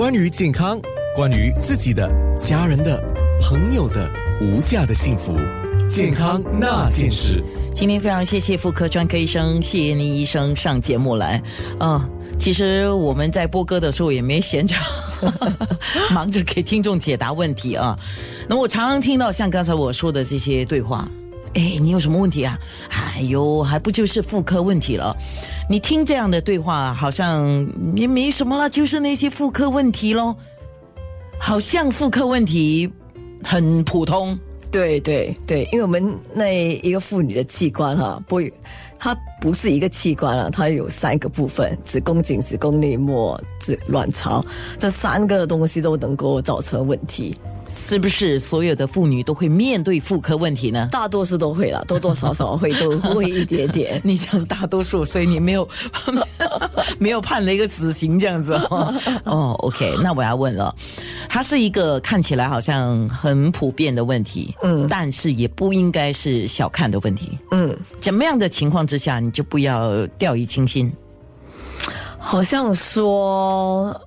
[0.00, 0.80] 关于健康，
[1.14, 2.98] 关于自己的、家人的、
[3.38, 5.36] 朋友的无价的幸福，
[5.90, 7.44] 健康那件事。
[7.74, 11.42] 今天非常谢谢妇科专科医生谢谢您医生上节目来。
[11.78, 12.08] 啊，
[12.38, 14.74] 其实我们在播歌的时候也没闲着，
[16.14, 17.94] 忙着给听众解答问题啊。
[18.48, 21.06] 那我常常听到像刚才我说的这些对话。
[21.54, 22.58] 哎，你有什么问题啊？
[22.90, 25.16] 哎呦，还不就是妇科问题了？
[25.68, 30.34] 你听这样的对话，好像也没什么了，就是那些妇科问题喽。
[31.38, 32.90] 好像妇科问题
[33.42, 34.38] 很普通。
[34.70, 38.40] 对对对，因为我们那一个妇女的器官哈，不，
[39.00, 44.44] 它不是一个器官啊，它有三个部分：子宫颈、子宫内膜、子卵巢，
[44.78, 47.36] 这三个东西都能够造成问题。
[47.72, 50.88] 是不是所有的妇女都会面对妇科问题呢？
[50.90, 54.00] 大多数都会了，多多少少会都会一点点。
[54.04, 55.68] 你讲大多数，所以你没有
[56.98, 58.54] 没有判了一个死刑这样子
[59.24, 59.54] 哦。
[59.60, 60.74] OK，那我要问了，
[61.28, 70.92] 它是一个看起来好像很普遍的问题，嗯，但是也不应该是小看的问题，嗯，怎么样的情况之下你就不要掉以轻心？
[72.18, 73.98] 好像说。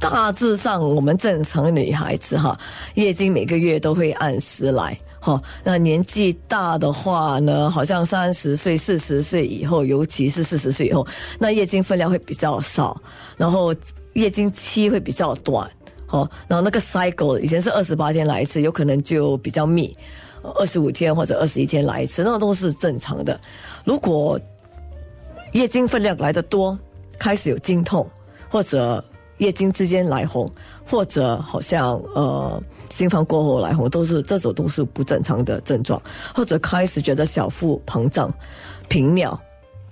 [0.00, 2.58] 大致上，我们正常女孩子哈，
[2.94, 5.42] 月经每个月都会按时来哈。
[5.64, 11.04] 那年纪大的话呢，好像三十岁、四十岁以后，尤其是四十岁以后，
[11.38, 13.00] 那月经分量会比较少，
[13.36, 13.74] 然后
[14.12, 15.68] 月经期会比较短，
[16.10, 19.96] 哦，然后那个 cycle 以前是二十八天来一次，有可能就比较密，
[20.42, 23.38] 二十五天或者二十一天来一次，那都是正常的。
[23.84, 24.38] 如果
[25.52, 26.78] 月经分量来的多，
[27.18, 28.08] 开始有经痛
[28.48, 29.04] 或者。
[29.38, 30.50] 月经之间来红，
[30.86, 36.00] 或者好像呃心房过后来红，都是这种都是不正常的症状，
[36.34, 38.32] 或者开始觉得小腹膨胀、
[38.88, 39.40] 平秒。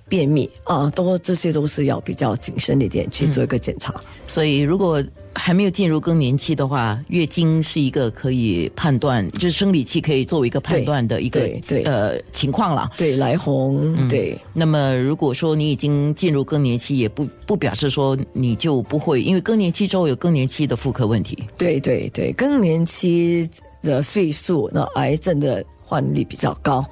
[0.09, 3.93] 便秘啊，都这些都是要比较谨慎一点去做一个检查。
[4.25, 11.47] 所以，如果还没有进入更年期的话，月经是一个可以判断，就是生理期可以作为一个判断的一个
[11.85, 12.89] 呃情况了。
[12.97, 14.07] 对，来红。
[14.07, 14.37] 对。
[14.53, 21.37] 那么，如果说你已经进入更年期，也不不表示说你就不会，因为更年期之后有更年期的妇科问题。
[21.57, 23.47] 对对对，更年期
[23.83, 26.83] 的岁数，那癌症的患率比较高。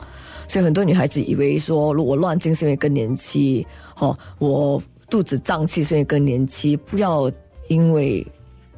[0.48, 3.66] 所以很多女孩子以为说，如果乱经是因为更年期，
[3.98, 7.32] 哦，我肚子胀气是因为更年期，不要
[7.68, 8.26] 因为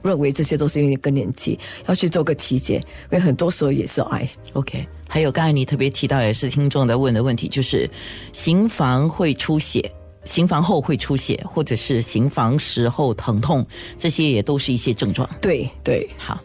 [0.04, 1.58] 认为这些都是因为更年期，
[1.88, 2.80] 要去做个体检，
[3.12, 4.30] 因为很多时候也是癌。
[4.54, 7.90] OK，还有刚才你特别提到，也是听众在问的问题，就是
[8.34, 9.90] 行房会出血，
[10.26, 13.66] 行房后会出血，或者是行房时候疼痛，
[13.98, 15.28] 这些也都是一些症状。
[15.42, 16.38] 对对，好，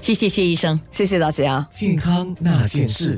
[0.00, 3.16] 谢谢谢医生，谢谢大家，健康那件事。